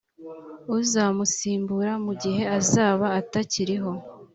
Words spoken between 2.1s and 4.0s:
gihe azaba atakiriho